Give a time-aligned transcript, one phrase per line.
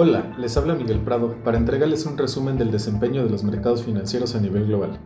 [0.00, 4.36] Hola, les habla Miguel Prado para entregarles un resumen del desempeño de los mercados financieros
[4.36, 5.00] a nivel global.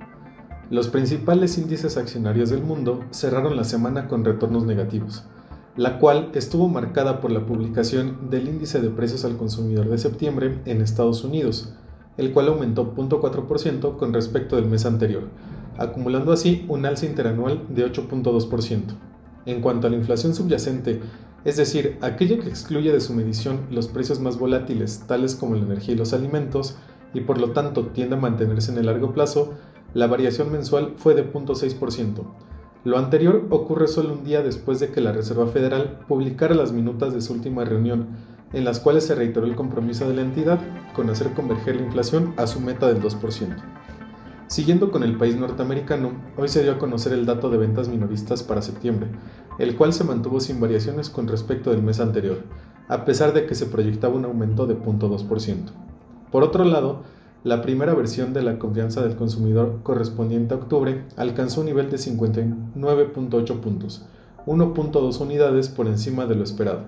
[0.69, 5.25] Los principales índices accionarios del mundo cerraron la semana con retornos negativos,
[5.77, 10.61] la cual estuvo marcada por la publicación del índice de precios al consumidor de septiembre
[10.67, 11.73] en Estados Unidos,
[12.19, 15.23] el cual aumentó 0.4% con respecto del mes anterior,
[15.79, 18.83] acumulando así un alza interanual de 8.2%.
[19.47, 21.01] En cuanto a la inflación subyacente,
[21.45, 25.65] es decir, aquella que excluye de su medición los precios más volátiles, tales como la
[25.65, 26.77] energía y los alimentos,
[27.15, 29.55] y por lo tanto tiende a mantenerse en el largo plazo,
[29.95, 32.25] la variación mensual fue de 0.6%.
[32.85, 37.13] Lo anterior ocurre solo un día después de que la Reserva Federal publicara las minutas
[37.13, 38.09] de su última reunión,
[38.53, 40.61] en las cuales se reiteró el compromiso de la entidad
[40.95, 43.57] con hacer converger la inflación a su meta del 2%.
[44.49, 48.43] Siguiendo con el país norteamericano, hoy se dio a conocer el dato de ventas minoristas
[48.43, 49.09] para septiembre,
[49.63, 52.39] el cual se mantuvo sin variaciones con respecto del mes anterior,
[52.89, 55.71] a pesar de que se proyectaba un aumento de 0.2%.
[56.33, 57.03] Por otro lado,
[57.45, 61.97] la primera versión de la confianza del consumidor correspondiente a octubre alcanzó un nivel de
[61.99, 64.05] 59.8 puntos,
[64.47, 66.87] 1.2 unidades por encima de lo esperado.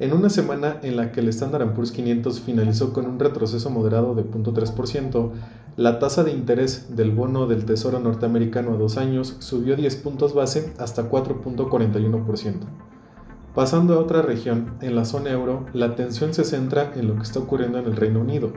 [0.00, 4.16] En una semana en la que el Standard Poor's 500 finalizó con un retroceso moderado
[4.16, 5.30] de 0.3%,
[5.78, 10.34] la tasa de interés del bono del Tesoro norteamericano a dos años subió 10 puntos
[10.34, 12.54] base hasta 4.41%.
[13.54, 17.22] Pasando a otra región, en la zona euro, la atención se centra en lo que
[17.22, 18.52] está ocurriendo en el Reino Unido.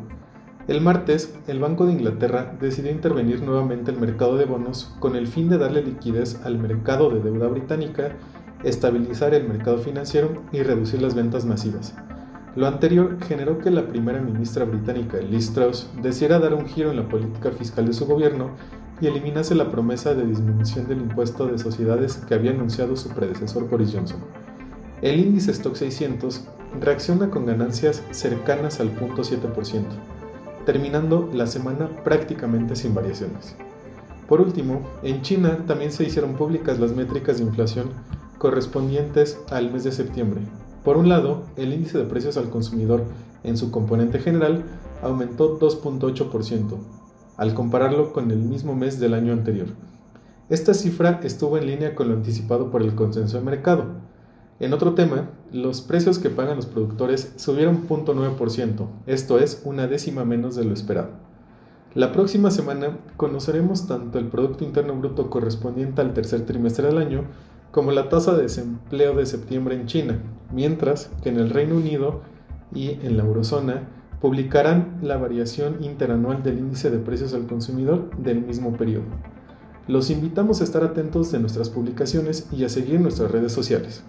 [0.68, 5.28] El martes, el Banco de Inglaterra decidió intervenir nuevamente el mercado de bonos con el
[5.28, 8.18] fin de darle liquidez al mercado de deuda británica
[8.64, 11.94] estabilizar el mercado financiero y reducir las ventas masivas.
[12.56, 16.98] Lo anterior generó que la primera ministra británica, Liz Truss, decidiera dar un giro en
[16.98, 18.50] la política fiscal de su gobierno
[19.00, 23.70] y eliminase la promesa de disminución del impuesto de sociedades que había anunciado su predecesor
[23.70, 24.20] Boris Johnson.
[25.02, 26.46] El índice Stock 600
[26.82, 29.86] reacciona con ganancias cercanas al 0.7%,
[30.66, 33.56] terminando la semana prácticamente sin variaciones.
[34.28, 37.92] Por último, en China también se hicieron públicas las métricas de inflación
[38.38, 40.42] correspondientes al mes de septiembre.
[40.84, 43.04] Por un lado, el índice de precios al consumidor
[43.44, 44.64] en su componente general
[45.04, 46.78] aumentó 2.8%,
[47.38, 49.68] al compararlo con el mismo mes del año anterior.
[50.50, 53.86] Esta cifra estuvo en línea con lo anticipado por el consenso de mercado.
[54.60, 60.26] En otro tema, los precios que pagan los productores subieron 0.9%, esto es una décima
[60.26, 61.10] menos de lo esperado.
[61.94, 67.26] La próxima semana conoceremos tanto el Producto Interno Bruto correspondiente al tercer trimestre del año
[67.72, 70.20] como la tasa de desempleo de septiembre en China,
[70.52, 72.22] mientras que en el Reino Unido
[72.74, 73.88] y en la eurozona
[74.22, 79.06] publicarán la variación interanual del índice de precios al consumidor del mismo periodo.
[79.88, 84.04] Los invitamos a estar atentos de nuestras publicaciones y a seguir nuestras redes sociales.